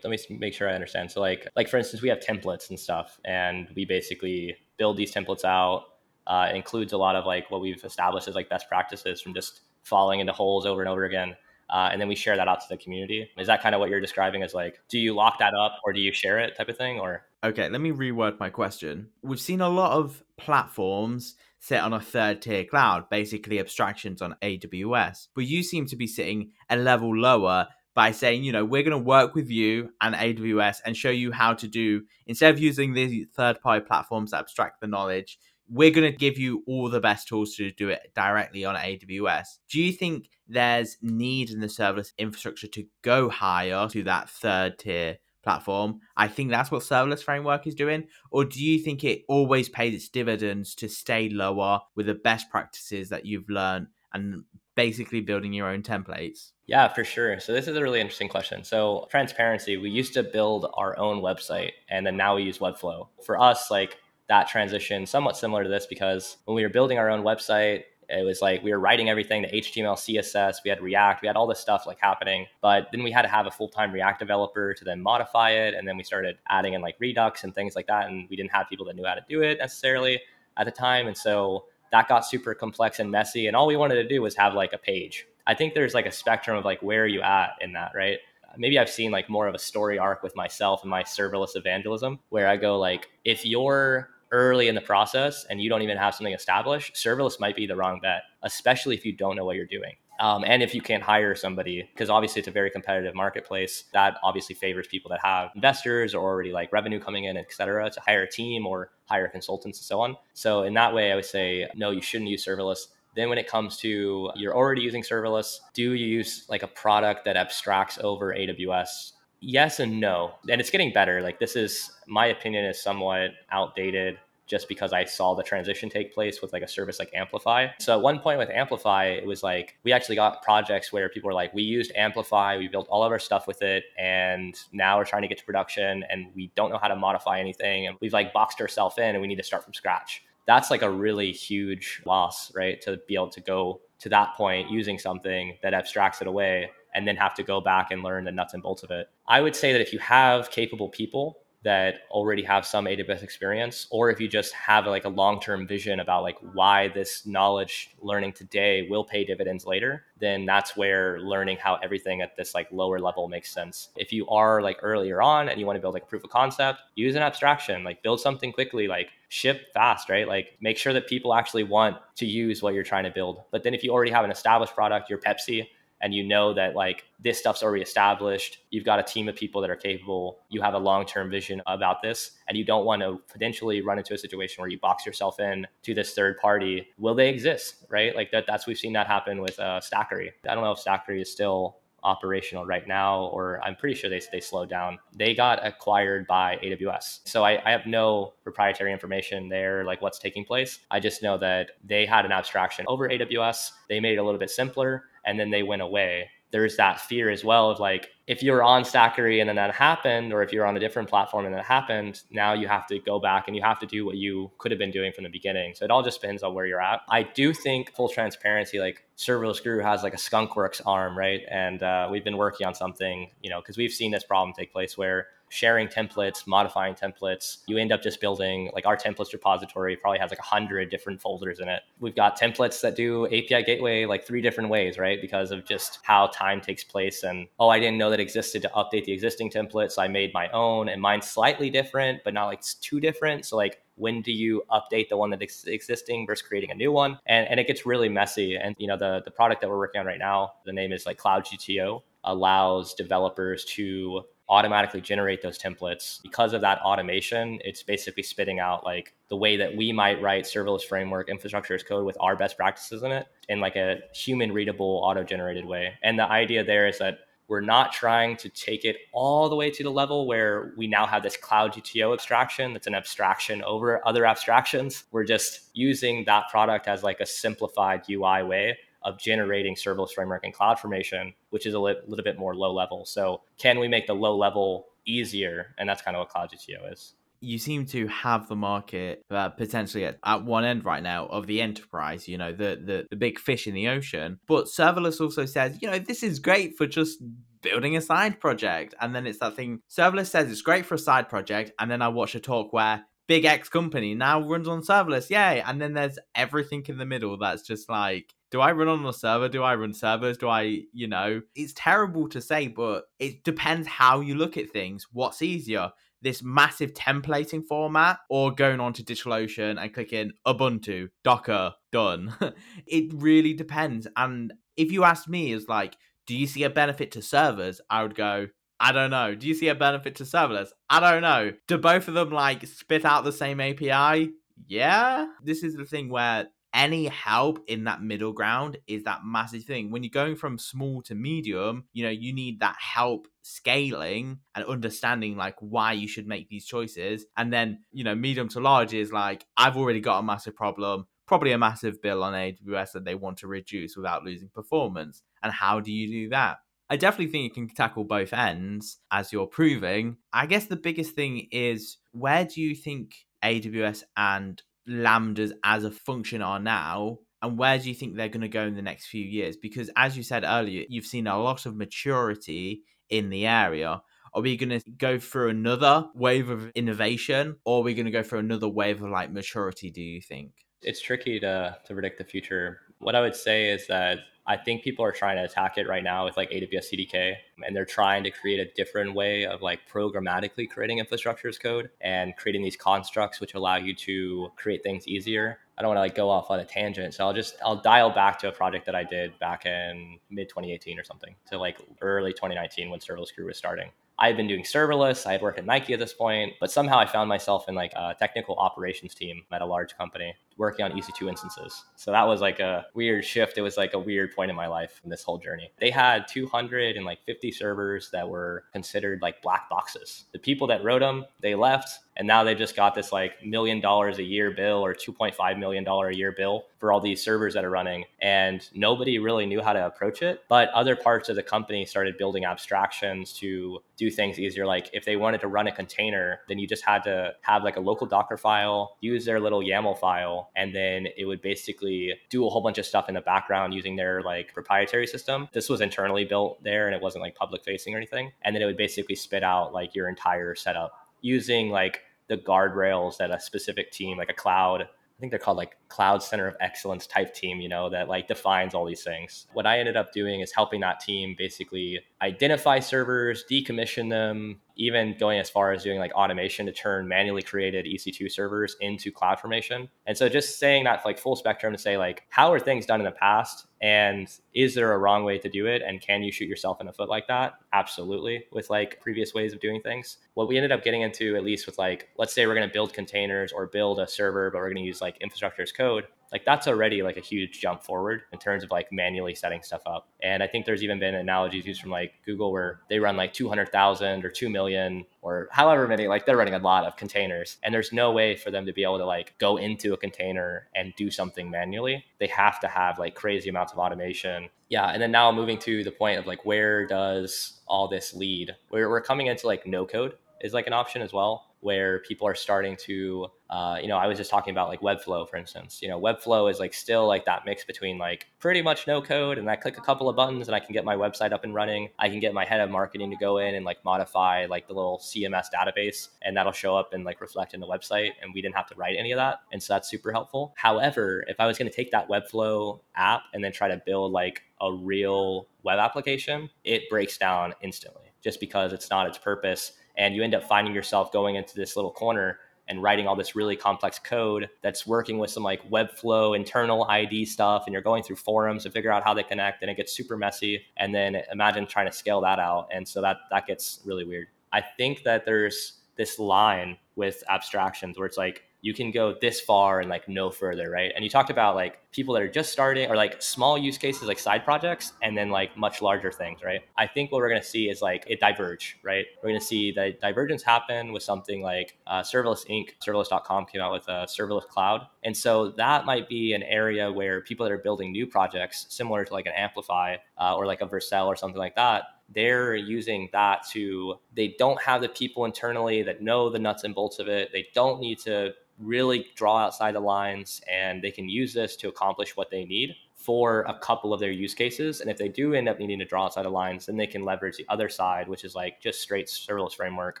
[0.04, 1.10] Let me make sure I understand.
[1.10, 5.12] So like like for instance, we have templates and stuff and we basically build these
[5.12, 5.84] templates out.
[6.26, 9.60] Uh, includes a lot of like what we've established as like best practices from just
[9.84, 11.36] falling into holes over and over again.
[11.68, 13.28] Uh, and then we share that out to the community.
[13.38, 15.92] Is that kind of what you're describing as like, do you lock that up or
[15.92, 17.00] do you share it type of thing?
[17.00, 19.08] Or okay, let me reword my question.
[19.22, 24.36] We've seen a lot of platforms sit on a third tier cloud, basically abstractions on
[24.42, 28.82] AWS, but you seem to be sitting a level lower by saying, you know, we're
[28.82, 32.60] going to work with you and AWS and show you how to do, instead of
[32.60, 36.88] using these third party platforms that abstract the knowledge, we're going to give you all
[36.88, 39.46] the best tools to do it directly on AWS.
[39.68, 44.78] Do you think there's need in the serverless infrastructure to go higher to that third
[44.78, 46.00] tier platform?
[46.16, 48.06] I think that's what serverless framework is doing.
[48.30, 52.50] Or do you think it always pays its dividends to stay lower with the best
[52.50, 54.44] practices that you've learned and
[54.76, 56.52] basically building your own templates?
[56.66, 57.40] Yeah, for sure.
[57.40, 58.62] So this is a really interesting question.
[58.64, 63.08] So transparency, we used to build our own website and then now we use Webflow.
[63.24, 63.96] For us, like
[64.28, 68.24] that transition somewhat similar to this because when we were building our own website It
[68.24, 71.46] was like we were writing everything the HTML, CSS, we had React, we had all
[71.46, 72.46] this stuff like happening.
[72.60, 75.74] But then we had to have a full time React developer to then modify it.
[75.74, 78.08] And then we started adding in like Redux and things like that.
[78.08, 80.20] And we didn't have people that knew how to do it necessarily
[80.56, 81.06] at the time.
[81.06, 83.46] And so that got super complex and messy.
[83.46, 85.26] And all we wanted to do was have like a page.
[85.46, 88.18] I think there's like a spectrum of like where are you at in that, right?
[88.56, 92.20] Maybe I've seen like more of a story arc with myself and my serverless evangelism
[92.30, 96.14] where I go like, if you're early in the process and you don't even have
[96.14, 99.64] something established, serverless might be the wrong bet, especially if you don't know what you're
[99.64, 99.94] doing.
[100.20, 104.16] Um, and if you can't hire somebody, because obviously it's a very competitive marketplace, that
[104.22, 108.00] obviously favors people that have investors or already like revenue coming in, et cetera, to
[108.00, 110.16] hire a team or hire consultants and so on.
[110.34, 112.86] So in that way, I would say, no, you shouldn't use serverless.
[113.14, 117.24] Then when it comes to you're already using serverless, do you use like a product
[117.24, 119.12] that abstracts over AWS?
[119.40, 120.34] Yes and no.
[120.50, 121.22] And it's getting better.
[121.22, 126.14] Like this is my opinion is somewhat outdated just because I saw the transition take
[126.14, 127.68] place with like a service like Amplify.
[127.78, 131.28] So at one point with Amplify, it was like we actually got projects where people
[131.28, 134.98] were like, we used Amplify, we built all of our stuff with it, and now
[134.98, 137.86] we're trying to get to production and we don't know how to modify anything.
[137.86, 140.22] And we've like boxed ourselves in and we need to start from scratch.
[140.46, 142.80] That's like a really huge loss, right?
[142.82, 147.06] To be able to go to that point using something that abstracts it away and
[147.06, 149.08] then have to go back and learn the nuts and bolts of it.
[149.26, 153.88] I would say that if you have capable people that already have some AWS experience,
[153.90, 158.32] or if you just have like a long-term vision about like why this knowledge learning
[158.32, 163.00] today will pay dividends later, then that's where learning how everything at this like lower
[163.00, 163.88] level makes sense.
[163.96, 166.82] If you are like earlier on and you want to build like proof of concept,
[166.94, 170.28] use an abstraction, like build something quickly, like ship fast, right?
[170.28, 173.42] Like make sure that people actually want to use what you're trying to build.
[173.50, 175.66] But then if you already have an established product, your Pepsi,
[176.06, 179.60] and you know that like this stuff's already established you've got a team of people
[179.60, 183.20] that are capable you have a long-term vision about this and you don't want to
[183.28, 187.16] potentially run into a situation where you box yourself in to this third party will
[187.16, 190.62] they exist right like that that's we've seen that happen with uh, stackery i don't
[190.62, 194.70] know if stackery is still operational right now, or I'm pretty sure they, they slowed
[194.70, 194.98] down.
[195.16, 197.20] They got acquired by AWS.
[197.24, 200.78] So I, I have no proprietary information there, like what's taking place.
[200.90, 203.72] I just know that they had an abstraction over AWS.
[203.88, 207.28] They made it a little bit simpler and then they went away there's that fear
[207.30, 210.66] as well of like if you're on Stackery and then that happened, or if you're
[210.66, 213.62] on a different platform and that happened, now you have to go back and you
[213.62, 215.74] have to do what you could have been doing from the beginning.
[215.74, 217.02] So it all just depends on where you're at.
[217.08, 221.42] I do think full transparency, like Serverless Guru has like a skunkworks arm, right?
[221.48, 224.72] And uh, we've been working on something, you know, because we've seen this problem take
[224.72, 227.58] place where sharing templates, modifying templates.
[227.66, 231.20] You end up just building like our templates repository probably has like a hundred different
[231.20, 231.82] folders in it.
[231.98, 235.20] We've got templates that do API gateway like three different ways, right?
[235.20, 237.22] Because of just how time takes place.
[237.22, 239.92] And oh, I didn't know that existed to update the existing templates.
[239.92, 243.46] So I made my own and mine's slightly different, but not like too different.
[243.46, 247.18] So like when do you update the one that's existing versus creating a new one
[247.26, 249.98] and, and it gets really messy and you know the, the product that we're working
[249.98, 255.58] on right now the name is like cloud gto allows developers to automatically generate those
[255.58, 256.22] templates.
[256.22, 260.44] Because of that automation, it's basically spitting out like the way that we might write
[260.44, 264.52] serverless framework infrastructure as code with our best practices in it in like a human
[264.52, 265.94] readable auto generated way.
[266.02, 269.70] And the idea there is that we're not trying to take it all the way
[269.70, 274.06] to the level where we now have this cloud GTO abstraction that's an abstraction over
[274.06, 275.04] other abstractions.
[275.12, 280.44] We're just using that product as like a simplified UI way of generating serverless framework
[280.44, 283.06] and cloud formation, which is a li- little bit more low level.
[283.06, 285.74] So can we make the low level easier?
[285.78, 289.50] And that's kind of what Cloud GTO is you seem to have the market uh,
[289.50, 293.16] potentially at, at, one end right now of the enterprise, you know, the, the the
[293.16, 294.40] big fish in the ocean.
[294.46, 297.18] But serverless also says, you know, this is great for just
[297.62, 298.94] building a side project.
[299.00, 301.72] And then it's that thing serverless says it's great for a side project.
[301.78, 305.62] And then I watch a talk where big X company now runs on serverless, yay.
[305.66, 309.12] And then there's everything in the middle that's just like do I run on a
[309.12, 309.48] server?
[309.48, 310.38] Do I run servers?
[310.38, 314.70] Do I, you know, it's terrible to say, but it depends how you look at
[314.70, 315.06] things.
[315.12, 315.90] What's easier?
[316.22, 322.34] This massive templating format or going on to DigitalOcean and clicking Ubuntu, Docker, done.
[322.86, 324.06] it really depends.
[324.16, 327.80] And if you ask me, is like, do you see a benefit to servers?
[327.90, 329.34] I would go, I don't know.
[329.34, 330.68] Do you see a benefit to serverless?
[330.90, 331.52] I don't know.
[331.66, 334.32] Do both of them like spit out the same API?
[334.66, 335.26] Yeah.
[335.42, 339.90] This is the thing where any help in that middle ground is that massive thing.
[339.90, 344.64] When you're going from small to medium, you know, you need that help scaling and
[344.66, 347.24] understanding like why you should make these choices.
[347.34, 351.06] And then, you know, medium to large is like, I've already got a massive problem,
[351.26, 355.22] probably a massive bill on AWS that they want to reduce without losing performance.
[355.42, 356.58] And how do you do that?
[356.88, 360.18] I definitely think you can tackle both ends as you're proving.
[360.32, 365.90] I guess the biggest thing is where do you think AWS and lambdas as a
[365.90, 369.06] function are now and where do you think they're going to go in the next
[369.06, 369.56] few years?
[369.56, 374.00] Because as you said earlier, you've seen a lot of maturity in the area.
[374.32, 378.12] Are we going to go through another wave of innovation or are we going to
[378.12, 380.52] go through another wave of like maturity, do you think?
[380.82, 382.80] It's tricky to, to predict the future.
[382.98, 384.18] What I would say is that
[384.48, 387.74] I think people are trying to attack it right now with like AWS CDK, and
[387.74, 392.36] they're trying to create a different way of like programmatically creating infrastructure as code and
[392.36, 395.58] creating these constructs which allow you to create things easier.
[395.76, 398.10] I don't want to like go off on a tangent, so I'll just I'll dial
[398.10, 401.78] back to a project that I did back in mid 2018 or something to like
[402.00, 403.90] early 2019 when Serverless Guru was starting.
[404.18, 405.26] I had been doing serverless.
[405.26, 407.92] I had worked at Nike at this point, but somehow I found myself in like
[407.94, 411.84] a technical operations team at a large company working on EC2 instances.
[411.96, 413.58] So that was like a weird shift.
[413.58, 415.70] It was like a weird point in my life in this whole journey.
[415.78, 420.24] They had 250 servers that were considered like black boxes.
[420.32, 423.80] The people that wrote them, they left and now they just got this like million
[423.80, 427.54] dollars a year bill or 2.5 million dollar a year bill for all these servers
[427.54, 431.36] that are running and nobody really knew how to approach it but other parts of
[431.36, 435.66] the company started building abstractions to do things easier like if they wanted to run
[435.66, 439.40] a container then you just had to have like a local docker file use their
[439.40, 443.14] little yaml file and then it would basically do a whole bunch of stuff in
[443.14, 445.48] the background using their like proprietary system.
[445.52, 448.32] This was internally built there and it wasn't like public facing or anything.
[448.42, 453.18] And then it would basically spit out like your entire setup using like the guardrails
[453.18, 456.56] that a specific team, like a cloud, I think they're called like cloud center of
[456.60, 459.46] excellence type team, you know, that like defines all these things.
[459.54, 465.16] What I ended up doing is helping that team basically identify servers, decommission them, even
[465.18, 469.88] going as far as doing like automation to turn manually created EC2 servers into CloudFormation.
[470.06, 473.00] And so just saying that like full spectrum to say like how are things done
[473.00, 476.32] in the past and is there a wrong way to do it and can you
[476.32, 477.54] shoot yourself in the foot like that?
[477.72, 480.18] Absolutely with like previous ways of doing things.
[480.34, 482.72] What we ended up getting into at least with like let's say we're going to
[482.72, 486.04] build containers or build a server but we're going to use like infrastructure as code
[486.36, 489.80] like that's already like a huge jump forward in terms of like manually setting stuff
[489.86, 490.06] up.
[490.22, 493.32] And I think there's even been analogies used from like Google where they run like
[493.32, 497.56] 200,000 or 2 million or however many, like they're running a lot of containers.
[497.62, 500.68] And there's no way for them to be able to like go into a container
[500.74, 502.04] and do something manually.
[502.20, 504.50] They have to have like crazy amounts of automation.
[504.68, 504.90] Yeah.
[504.90, 508.54] And then now moving to the point of like, where does all this lead?
[508.70, 512.28] We're, we're coming into like no code is like an option as well where people
[512.28, 515.80] are starting to uh, you know i was just talking about like webflow for instance.
[515.82, 519.38] You know webflow is like still like that mix between like pretty much no code
[519.38, 521.54] and i click a couple of buttons and i can get my website up and
[521.54, 521.88] running.
[521.98, 524.74] I can get my head of marketing to go in and like modify like the
[524.74, 528.42] little cms database and that'll show up and like reflect in the website and we
[528.42, 530.54] didn't have to write any of that and so that's super helpful.
[530.56, 534.12] However if i was going to take that webflow app and then try to build
[534.12, 539.72] like a real web application it breaks down instantly just because it's not its purpose
[539.96, 543.36] and you end up finding yourself going into this little corner and writing all this
[543.36, 548.02] really complex code that's working with some like webflow internal id stuff and you're going
[548.02, 551.22] through forums to figure out how they connect and it gets super messy and then
[551.30, 552.68] imagine trying to scale that out.
[552.72, 554.28] And so that that gets really weird.
[554.52, 559.40] I think that there's this line with abstractions where it's like you can go this
[559.40, 560.92] far and like no further, right?
[560.94, 564.08] And you talked about like people that are just starting or like small use cases
[564.08, 566.60] like side projects and then like much larger things, right?
[566.76, 569.06] I think what we're to see is like it diverge, right?
[569.22, 572.70] We're to see the divergence happen with something like uh, Serverless Inc.
[572.84, 574.86] Serverless.com came out with a serverless cloud.
[575.04, 579.04] And so that might be an area where people that are building new projects, similar
[579.04, 583.08] to like an Amplify uh, or like a Vercel or something like that, they're using
[583.12, 587.08] that to they don't have the people internally that know the nuts and bolts of
[587.08, 591.56] it they don't need to really draw outside the lines and they can use this
[591.56, 594.80] to accomplish what they need for a couple of their use cases.
[594.80, 597.04] And if they do end up needing to draw outside the lines, then they can
[597.04, 600.00] leverage the other side, which is like just straight serverless framework,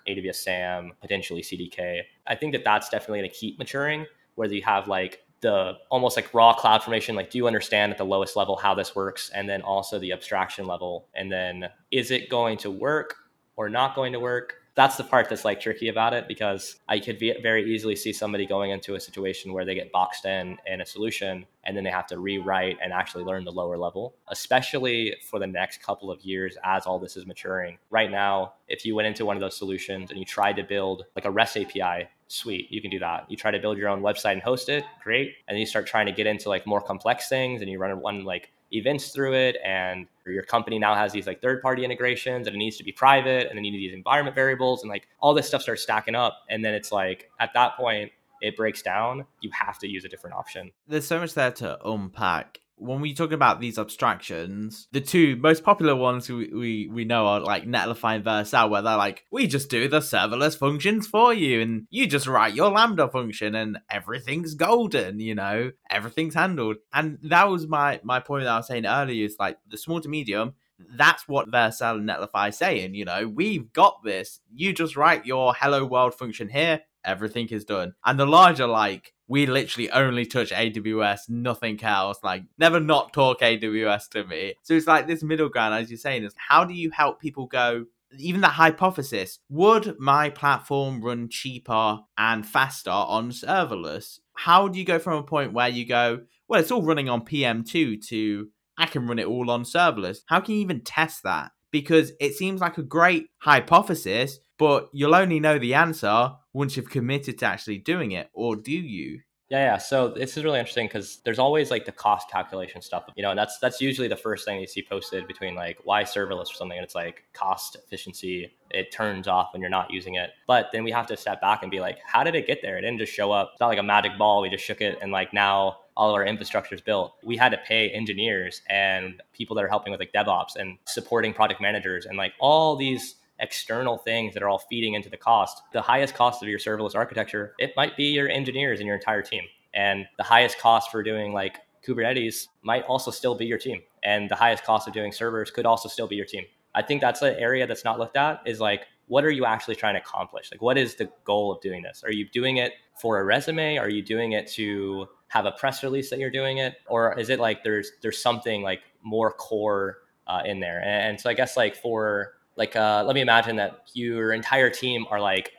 [0.08, 2.00] AWS SAM, potentially CDK.
[2.26, 6.16] I think that that's definitely going to keep maturing, where you have like the almost
[6.16, 9.30] like raw cloud formation like do you understand at the lowest level how this works
[9.34, 13.14] and then also the abstraction level and then is it going to work
[13.56, 17.00] or not going to work that's the part that's like tricky about it because I
[17.00, 20.82] could very easily see somebody going into a situation where they get boxed in in
[20.82, 25.16] a solution and then they have to rewrite and actually learn the lower level, especially
[25.30, 27.78] for the next couple of years as all this is maturing.
[27.88, 31.06] Right now, if you went into one of those solutions and you tried to build
[31.16, 33.30] like a REST API, sweet, you can do that.
[33.30, 35.32] You try to build your own website and host it, great.
[35.48, 37.98] And then you start trying to get into like more complex things and you run
[38.00, 42.46] one like events through it and your company now has these like third party integrations
[42.46, 45.06] and it needs to be private and then you need these environment variables and like
[45.20, 48.10] all this stuff starts stacking up and then it's like at that point
[48.42, 49.24] it breaks down.
[49.40, 50.72] You have to use a different option.
[50.86, 55.64] There's so much there to unpack when we talk about these abstractions, the two most
[55.64, 59.46] popular ones we, we, we know are like Netlify and Vercel, where they're like, we
[59.46, 63.78] just do the serverless functions for you, and you just write your Lambda function, and
[63.90, 66.76] everything's golden, you know, everything's handled.
[66.92, 70.00] And that was my my point that I was saying earlier is like the small
[70.00, 70.54] to medium.
[70.78, 74.40] That's what Vercel and Netlify saying, you know, we've got this.
[74.54, 77.94] You just write your hello world function here, everything is done.
[78.04, 82.18] And the larger, like, we literally only touch AWS, nothing else.
[82.22, 84.54] Like, never not talk AWS to me.
[84.62, 87.46] So it's like this middle ground, as you're saying, is how do you help people
[87.46, 87.86] go?
[88.18, 94.20] Even the hypothesis would my platform run cheaper and faster on serverless?
[94.34, 97.24] How do you go from a point where you go, well, it's all running on
[97.24, 100.18] PM2 to I can run it all on serverless?
[100.26, 101.50] How can you even test that?
[101.72, 106.88] Because it seems like a great hypothesis, but you'll only know the answer once you've
[106.88, 109.20] committed to actually doing it, or do you?
[109.50, 109.78] Yeah, yeah.
[109.78, 113.30] So this is really interesting because there's always like the cost calculation stuff, you know,
[113.30, 116.54] and that's that's usually the first thing you see posted between like why serverless or
[116.54, 118.52] something, and it's like cost efficiency.
[118.70, 121.62] It turns off when you're not using it, but then we have to step back
[121.62, 122.76] and be like, how did it get there?
[122.76, 123.50] It didn't just show up.
[123.52, 124.40] It's not like a magic ball.
[124.40, 127.14] We just shook it, and like now all of our infrastructure is built.
[127.22, 131.32] We had to pay engineers and people that are helping with like DevOps and supporting
[131.32, 135.62] project managers and like all these external things that are all feeding into the cost.
[135.72, 139.22] The highest cost of your serverless architecture, it might be your engineers and your entire
[139.22, 139.44] team.
[139.74, 143.82] And the highest cost for doing like Kubernetes might also still be your team.
[144.02, 146.44] And the highest cost of doing servers could also still be your team.
[146.74, 149.76] I think that's an area that's not looked at is like, what are you actually
[149.76, 150.50] trying to accomplish?
[150.50, 152.02] Like, what is the goal of doing this?
[152.04, 153.78] Are you doing it for a resume?
[153.78, 156.74] Are you doing it to have a press release that you're doing it?
[156.86, 160.80] Or is it like there's there's something like more core uh, in there?
[160.80, 164.70] And, and so I guess like for like uh, let me imagine that your entire
[164.70, 165.52] team are like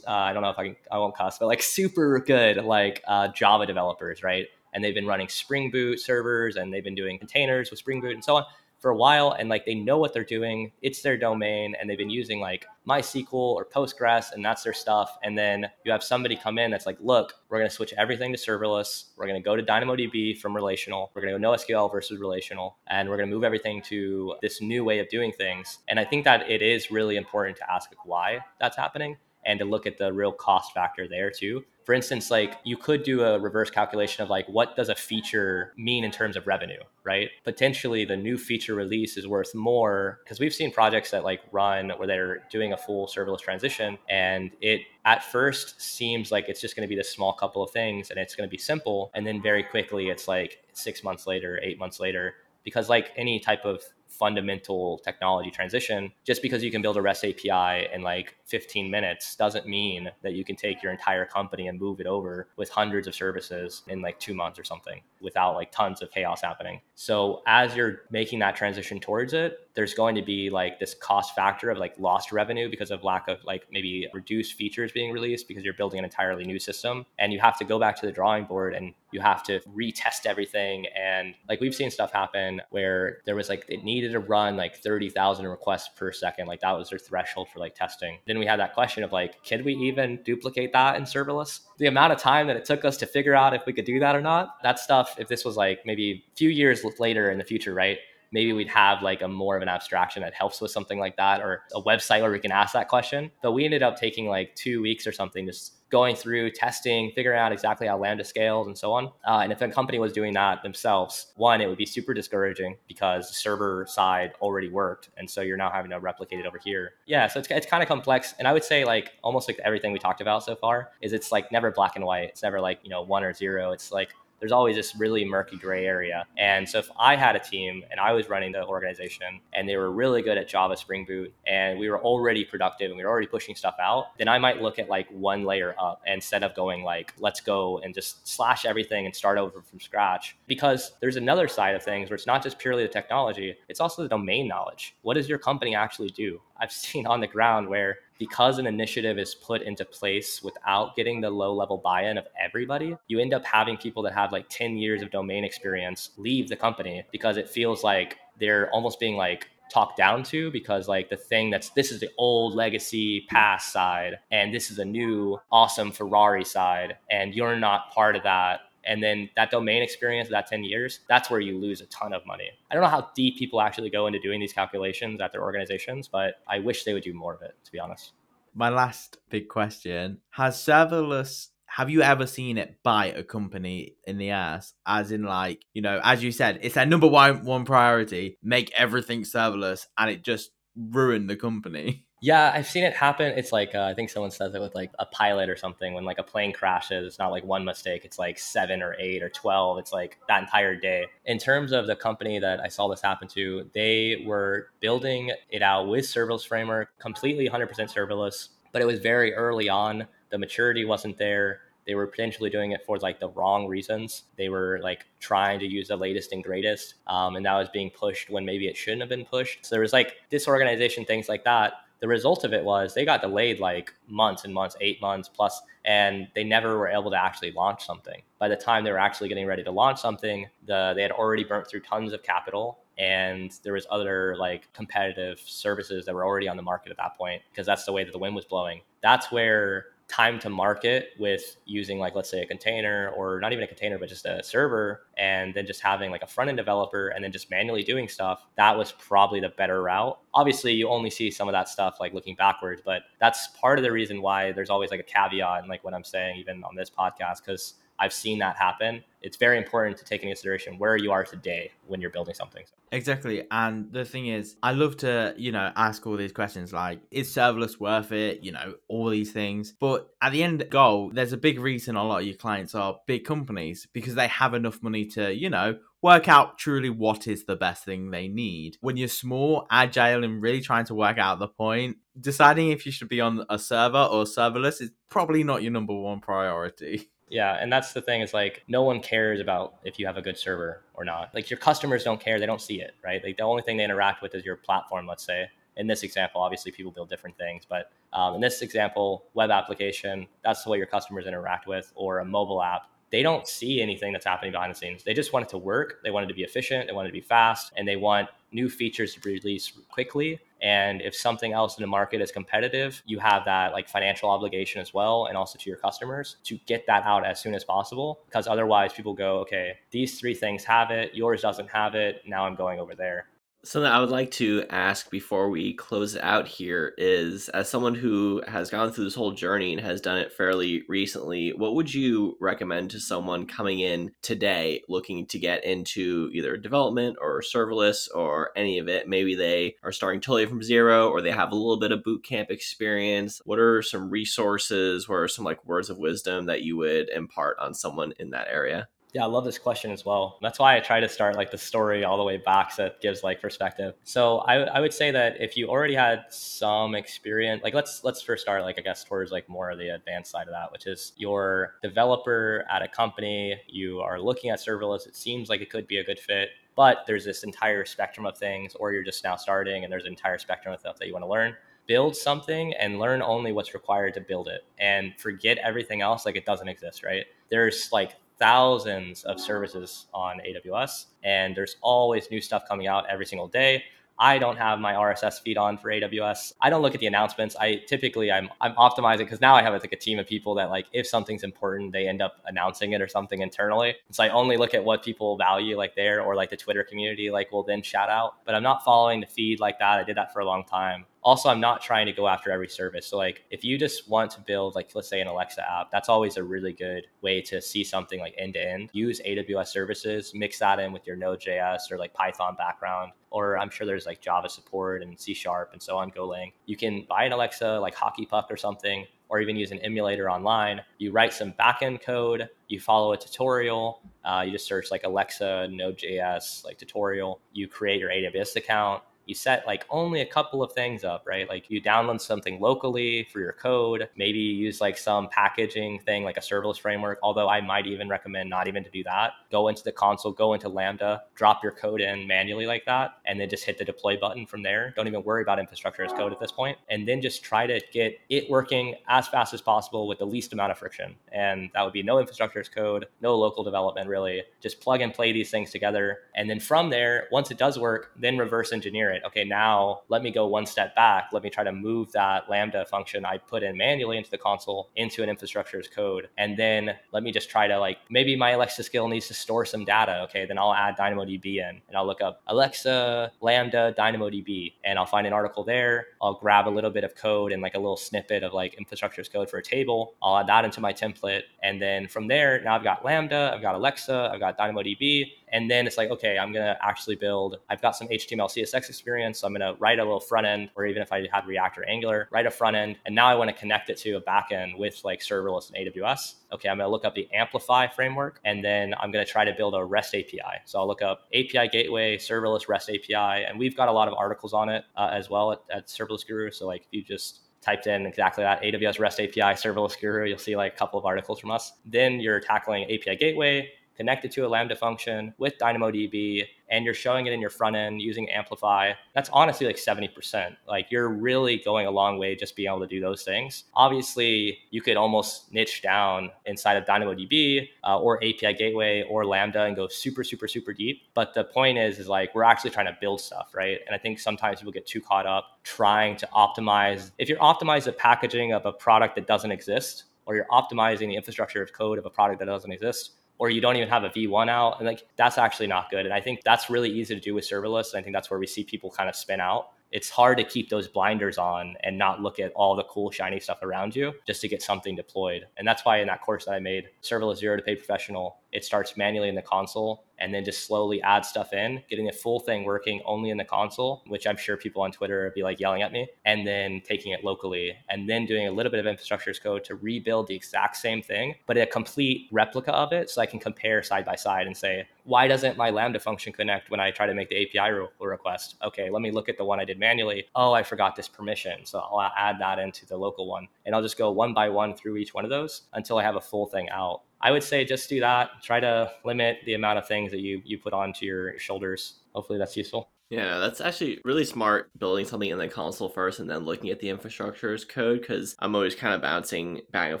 [0.06, 3.02] uh, I don't know if I can I won't cuss, but like super good like
[3.06, 4.46] uh, Java developers, right?
[4.72, 8.12] And they've been running Spring Boot servers and they've been doing containers with Spring Boot
[8.12, 8.44] and so on
[8.78, 11.98] for a while and like they know what they're doing it's their domain and they've
[11.98, 16.36] been using like mysql or postgres and that's their stuff and then you have somebody
[16.36, 19.44] come in that's like look we're going to switch everything to serverless we're going to
[19.44, 23.28] go to dynamodb from relational we're going to go nosql versus relational and we're going
[23.28, 25.78] to move everything to this new way of doing things.
[25.88, 29.16] And i think that it is really important to ask why that's happening
[29.48, 33.02] and to look at the real cost factor there too for instance, like you could
[33.02, 36.82] do a reverse calculation of like what does a feature mean in terms of revenue,
[37.02, 37.30] right?
[37.44, 41.88] Potentially the new feature release is worth more because we've seen projects that like run
[41.96, 46.76] where they're doing a full serverless transition and it at first seems like it's just
[46.76, 49.26] going to be this small couple of things and it's going to be simple and
[49.26, 52.34] then very quickly it's like 6 months later, 8 months later
[52.64, 53.82] because like any type of
[54.18, 59.36] fundamental technology transition just because you can build a rest api in like 15 minutes
[59.36, 63.06] doesn't mean that you can take your entire company and move it over with hundreds
[63.06, 66.80] of services in like two months or something without like tons of chaos happening.
[66.94, 71.36] So as you're making that transition towards it there's going to be like this cost
[71.36, 75.46] factor of like lost revenue because of lack of like maybe reduced features being released
[75.46, 77.06] because you're building an entirely new system.
[77.16, 80.26] And you have to go back to the drawing board and you have to retest
[80.26, 80.86] everything.
[81.00, 84.78] And like we've seen stuff happen where there was like it needed to run like
[84.78, 86.48] 30,000 requests per second.
[86.48, 88.18] Like that was their threshold for like testing.
[88.26, 91.60] Then we had that question of like can we even duplicate that in serverless?
[91.78, 94.00] The amount of time that it took us to figure out if we could do
[94.00, 97.38] that or not that stuff if this was like maybe a few years later in
[97.38, 97.98] the future right
[98.32, 101.40] maybe we'd have like a more of an abstraction that helps with something like that
[101.40, 103.30] or a website where we can ask that question.
[103.42, 107.38] But we ended up taking like two weeks or something just going through testing, figuring
[107.38, 109.06] out exactly how Lambda scales and so on.
[109.26, 112.76] Uh, and if a company was doing that themselves, one, it would be super discouraging
[112.86, 115.08] because the server side already worked.
[115.16, 116.92] And so you're now having to replicate it over here.
[117.06, 118.34] Yeah, so it's, it's kind of complex.
[118.38, 121.32] And I would say like almost like everything we talked about so far is it's
[121.32, 122.28] like never black and white.
[122.28, 123.72] It's never like, you know, one or zero.
[123.72, 124.10] It's like
[124.40, 126.24] there's always this really murky gray area.
[126.36, 129.76] And so if I had a team and I was running the organization and they
[129.76, 133.10] were really good at Java Spring Boot and we were already productive and we were
[133.10, 136.54] already pushing stuff out, then I might look at like one layer up instead of
[136.54, 140.36] going like, let's go and just slash everything and start over from scratch.
[140.46, 144.02] Because there's another side of things where it's not just purely the technology, it's also
[144.02, 144.94] the domain knowledge.
[145.02, 146.40] What does your company actually do?
[146.56, 151.20] I've seen on the ground where because an initiative is put into place without getting
[151.20, 154.48] the low level buy in of everybody, you end up having people that have like
[154.48, 159.16] 10 years of domain experience leave the company because it feels like they're almost being
[159.16, 163.72] like talked down to because like the thing that's this is the old legacy past
[163.72, 168.60] side and this is a new awesome Ferrari side and you're not part of that
[168.88, 172.26] and then that domain experience that 10 years that's where you lose a ton of
[172.26, 175.42] money i don't know how deep people actually go into doing these calculations at their
[175.42, 178.12] organizations but i wish they would do more of it to be honest
[178.54, 184.16] my last big question has serverless have you ever seen it bite a company in
[184.16, 184.72] the ass?
[184.86, 188.72] As in, like, you know, as you said, it's their number one one priority, make
[188.74, 192.06] everything serverless, and it just ruined the company.
[192.20, 193.32] Yeah, I've seen it happen.
[193.36, 195.94] It's like uh, I think someone says it with like a pilot or something.
[195.94, 198.04] When like a plane crashes, it's not like one mistake.
[198.04, 199.78] It's like seven or eight or twelve.
[199.78, 201.06] It's like that entire day.
[201.26, 205.62] In terms of the company that I saw this happen to, they were building it
[205.62, 208.48] out with serverless framework, completely 100% serverless.
[208.72, 210.06] But it was very early on.
[210.30, 214.24] The maturity wasn't there they were potentially doing it for like the wrong reasons.
[214.36, 217.88] They were like trying to use the latest and greatest, um, and that was being
[217.88, 219.64] pushed when maybe it shouldn't have been pushed.
[219.64, 221.72] So there was like disorganization, things like that.
[222.00, 225.60] The result of it was they got delayed like months and months, eight months plus,
[225.84, 228.22] and they never were able to actually launch something.
[228.38, 231.44] By the time they were actually getting ready to launch something, the they had already
[231.44, 236.48] burnt through tons of capital and there was other like competitive services that were already
[236.48, 238.80] on the market at that point because that's the way that the wind was blowing
[239.00, 243.62] that's where time to market with using like let's say a container or not even
[243.62, 247.08] a container but just a server and then just having like a front end developer
[247.08, 250.18] and then just manually doing stuff that was probably the better route.
[250.32, 253.84] Obviously you only see some of that stuff like looking backwards but that's part of
[253.84, 256.74] the reason why there's always like a caveat and like what i'm saying even on
[256.74, 259.02] this podcast because I've seen that happen.
[259.20, 262.64] It's very important to take into consideration where you are today when you're building something.
[262.92, 263.44] Exactly.
[263.50, 267.28] And the thing is, I love to, you know, ask all these questions like, is
[267.34, 268.42] serverless worth it?
[268.42, 269.74] You know, all these things.
[269.80, 273.00] But at the end goal, there's a big reason a lot of your clients are
[273.06, 277.44] big companies because they have enough money to, you know, work out truly what is
[277.44, 278.76] the best thing they need.
[278.80, 282.92] When you're small, agile, and really trying to work out the point, deciding if you
[282.92, 287.10] should be on a server or serverless is probably not your number one priority.
[287.30, 290.22] Yeah, and that's the thing is like no one cares about if you have a
[290.22, 291.34] good server or not.
[291.34, 293.22] Like your customers don't care; they don't see it, right?
[293.22, 295.06] Like the only thing they interact with is your platform.
[295.06, 299.26] Let's say in this example, obviously people build different things, but um, in this example,
[299.34, 302.90] web application, that's the way your customers interact with, or a mobile app.
[303.10, 305.04] They don't see anything that's happening behind the scenes.
[305.04, 306.00] They just want it to work.
[306.02, 306.88] They want it to be efficient.
[306.88, 310.40] They want it to be fast, and they want new features to be released quickly
[310.60, 314.80] and if something else in the market is competitive, you have that like financial obligation
[314.80, 318.20] as well, and also to your customers to get that out as soon as possible.
[318.26, 322.22] Because otherwise, people go, okay, these three things have it, yours doesn't have it.
[322.26, 323.26] Now I'm going over there.
[323.64, 328.40] Something I would like to ask before we close out here is as someone who
[328.46, 332.36] has gone through this whole journey and has done it fairly recently, what would you
[332.40, 338.52] recommend to someone coming in today looking to get into either development or serverless or
[338.54, 339.08] any of it?
[339.08, 342.24] Maybe they are starting totally from zero or they have a little bit of boot
[342.24, 343.42] camp experience.
[343.44, 345.08] What are some resources?
[345.08, 348.46] What are some like words of wisdom that you would impart on someone in that
[348.48, 348.88] area?
[349.18, 350.38] Yeah, I love this question as well.
[350.40, 353.00] That's why I try to start like the story all the way back so it
[353.00, 353.94] gives like perspective.
[354.04, 358.22] So I, I would say that if you already had some experience, like let's let's
[358.22, 360.86] first start like I guess towards like more of the advanced side of that, which
[360.86, 365.68] is your developer at a company, you are looking at serverless, it seems like it
[365.68, 369.24] could be a good fit, but there's this entire spectrum of things, or you're just
[369.24, 371.56] now starting and there's an entire spectrum of stuff that you want to learn
[371.88, 376.36] build something and learn only what's required to build it and forget everything else like
[376.36, 377.24] it doesn't exist, right?
[377.48, 383.26] There's like thousands of services on AWS, and there's always new stuff coming out every
[383.26, 383.84] single day.
[384.20, 386.54] I don't have my RSS feed on for AWS.
[386.60, 387.54] I don't look at the announcements.
[387.54, 390.70] I typically I'm I'm optimizing because now I have like a team of people that
[390.70, 393.94] like if something's important, they end up announcing it or something internally.
[394.10, 397.30] So I only look at what people value like there or like the Twitter community
[397.30, 398.44] like will then shout out.
[398.44, 400.00] But I'm not following the feed like that.
[400.00, 402.68] I did that for a long time also i'm not trying to go after every
[402.68, 403.06] service.
[403.06, 406.08] So like if you just want to build like let's say an alexa app that's
[406.08, 410.32] always a really good way to see something like end to end use aws services
[410.34, 414.20] mix that in with your node.js or like python background or i'm sure there's like
[414.20, 417.94] java support and c sharp and so on golang you can buy an alexa like
[417.94, 420.80] hockey puck or something or even use an emulator online.
[420.98, 425.68] You write some backend code, you follow a tutorial, uh, you just search like Alexa,
[425.70, 430.72] Node.js, like tutorial, you create your AWS account, you set like only a couple of
[430.72, 431.46] things up, right?
[431.48, 436.24] Like you download something locally for your code, maybe you use like some packaging thing
[436.24, 439.32] like a serverless framework, although I might even recommend not even to do that.
[439.52, 443.38] Go into the console, go into Lambda, drop your code in manually like that, and
[443.38, 444.94] then just hit the deploy button from there.
[444.96, 446.78] Don't even worry about infrastructure as code at this point.
[446.88, 450.54] And then just try to get it working as fast as possible with the least
[450.54, 451.14] amount of friction.
[451.32, 454.42] And that would be no infrastructure as code, no local development really.
[454.62, 456.20] Just plug and play these things together.
[456.34, 460.00] And then from there, once it does work, then reverse engineer it right, okay, now
[460.08, 461.30] let me go one step back.
[461.32, 464.90] Let me try to move that Lambda function I put in manually into the console
[464.96, 466.28] into an infrastructure as code.
[466.38, 469.64] And then let me just try to like, maybe my Alexa skill needs to store
[469.64, 470.22] some data.
[470.24, 475.06] Okay, then I'll add DynamoDB in and I'll look up Alexa, Lambda, DynamoDB, and I'll
[475.06, 476.08] find an article there.
[476.22, 479.20] I'll grab a little bit of code and like a little snippet of like infrastructure
[479.20, 480.14] as code for a table.
[480.22, 481.42] I'll add that into my template.
[481.62, 485.70] And then from there, now I've got Lambda, I've got Alexa, I've got DynamoDB, and
[485.70, 489.40] then it's like, okay, I'm going to actually build, I've got some HTML, CSS experience.
[489.40, 491.78] So I'm going to write a little front end, or even if I had React
[491.78, 492.96] or Angular, write a front end.
[493.06, 496.34] And now I want to connect it to a backend with like serverless and AWS.
[496.52, 499.44] Okay, I'm going to look up the Amplify framework, and then I'm going to try
[499.44, 500.62] to build a REST API.
[500.64, 504.14] So I'll look up API gateway, serverless REST API, and we've got a lot of
[504.14, 506.50] articles on it uh, as well at, at Serverless Guru.
[506.50, 510.38] So like if you just typed in exactly that AWS REST API serverless guru, you'll
[510.38, 511.72] see like a couple of articles from us.
[511.84, 517.26] Then you're tackling API gateway, connected to a Lambda function with DynamoDB, and you're showing
[517.26, 520.56] it in your front end using Amplify, that's honestly like 70%.
[520.68, 523.64] Like you're really going a long way just being able to do those things.
[523.74, 529.64] Obviously, you could almost niche down inside of DynamoDB uh, or API Gateway or Lambda
[529.64, 531.02] and go super, super, super deep.
[531.14, 533.80] But the point is, is like we're actually trying to build stuff, right?
[533.84, 537.10] And I think sometimes people get too caught up trying to optimize.
[537.18, 541.16] If you're optimizing the packaging of a product that doesn't exist, or you're optimizing the
[541.16, 544.10] infrastructure of code of a product that doesn't exist, or you don't even have a
[544.10, 544.78] V1 out.
[544.78, 546.04] And like that's actually not good.
[546.04, 547.92] And I think that's really easy to do with serverless.
[547.92, 549.68] And I think that's where we see people kind of spin out.
[549.90, 553.40] It's hard to keep those blinders on and not look at all the cool, shiny
[553.40, 555.46] stuff around you just to get something deployed.
[555.56, 558.64] And that's why in that course that I made, Serverless Zero to Paid Professional, it
[558.64, 562.40] starts manually in the console and then just slowly add stuff in, getting the full
[562.40, 565.60] thing working only in the console, which I'm sure people on Twitter would be like
[565.60, 568.86] yelling at me, and then taking it locally and then doing a little bit of
[568.86, 573.10] infrastructure as code to rebuild the exact same thing, but a complete replica of it
[573.10, 576.70] so I can compare side by side and say, why doesn't my Lambda function connect
[576.70, 578.56] when I try to make the API request?
[578.62, 580.26] Okay, let me look at the one I did manually.
[580.34, 581.64] Oh, I forgot this permission.
[581.64, 583.48] So I'll add that into the local one.
[583.64, 586.16] And I'll just go one by one through each one of those until I have
[586.16, 587.02] a full thing out.
[587.20, 588.42] I would say just do that.
[588.42, 592.00] Try to limit the amount of things that you you put onto your shoulders.
[592.14, 592.90] Hopefully that's useful.
[593.10, 596.78] Yeah, that's actually really smart building something in the console first and then looking at
[596.78, 600.00] the infrastructure as code because I'm always kind of bouncing back and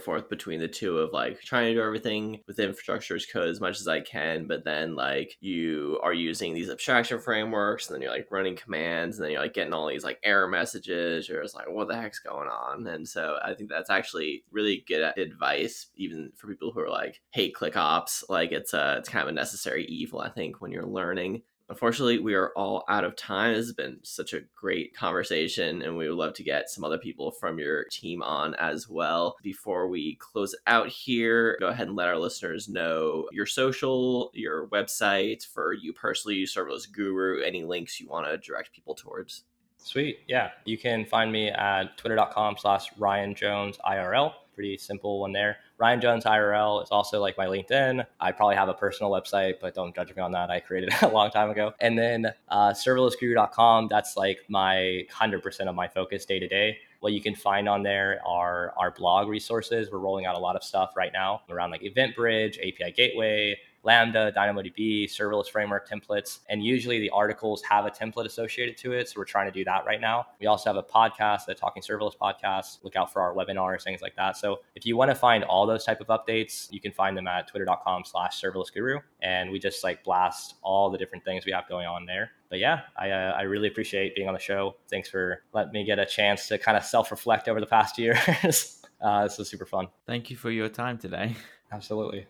[0.00, 3.62] forth between the two of like trying to do everything with infrastructure as code as
[3.62, 8.02] much as I can, but then like you are using these abstraction frameworks and then
[8.02, 11.30] you're like running commands and then you're like getting all these like error messages.
[11.30, 12.86] You're just like, what the heck's going on?
[12.86, 17.22] And so I think that's actually really good advice, even for people who are like
[17.30, 18.22] hate click ops.
[18.28, 21.40] Like it's a it's kind of a necessary evil, I think, when you're learning
[21.70, 23.54] Unfortunately, we are all out of time.
[23.54, 26.98] This has been such a great conversation, and we would love to get some other
[26.98, 29.36] people from your team on as well.
[29.42, 34.68] Before we close out here, go ahead and let our listeners know your social, your
[34.68, 39.44] website for you personally, you Serverless Guru, any links you want to direct people towards.
[39.76, 40.20] Sweet.
[40.26, 40.50] Yeah.
[40.64, 44.32] You can find me at twitter.com slash Ryan Jones IRL.
[44.58, 45.58] Pretty simple one there.
[45.78, 48.04] Ryan Jones IRL is also like my LinkedIn.
[48.18, 50.50] I probably have a personal website, but don't judge me on that.
[50.50, 51.74] I created it a long time ago.
[51.78, 56.78] And then uh, serverlessguru.com, that's like my 100% of my focus day to day.
[56.98, 59.92] What you can find on there are our blog resources.
[59.92, 64.32] We're rolling out a lot of stuff right now around like EventBridge, API Gateway, Lambda,
[64.36, 66.40] DynamoDB, serverless framework templates.
[66.48, 69.08] And usually the articles have a template associated to it.
[69.08, 70.26] So we're trying to do that right now.
[70.40, 72.78] We also have a podcast, the Talking Serverless podcast.
[72.82, 74.36] Look out for our webinars, things like that.
[74.36, 77.26] So if you want to find all those type of updates, you can find them
[77.26, 78.98] at twitter.com slash serverless guru.
[79.22, 82.32] And we just like blast all the different things we have going on there.
[82.50, 84.76] But yeah, I, uh, I really appreciate being on the show.
[84.88, 87.98] Thanks for letting me get a chance to kind of self reflect over the past
[87.98, 88.82] years.
[89.00, 89.88] uh, this was super fun.
[90.06, 91.36] Thank you for your time today.
[91.70, 92.26] Absolutely.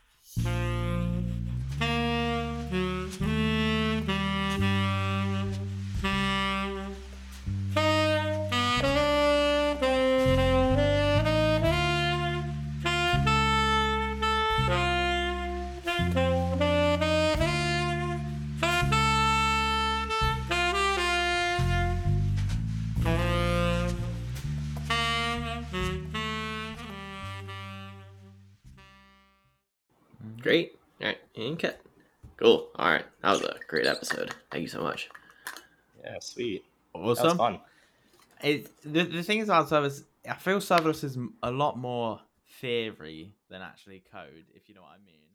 [34.58, 35.08] Thank you so much.
[36.02, 36.64] Yeah, sweet.
[36.92, 37.14] Awesome.
[37.14, 37.60] That was fun.
[38.42, 42.20] It, the, the thing is about serverless, I feel serverless is a lot more
[42.60, 45.27] theory than actually code, if you know what I mean.